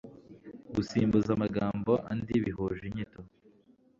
[0.73, 3.21] Gusimbuza amagambo andi bihuje inyito.